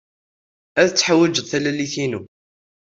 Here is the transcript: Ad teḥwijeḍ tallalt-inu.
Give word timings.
Ad 0.81 0.89
teḥwijeḍ 0.89 1.45
tallalt-inu. 1.49 2.21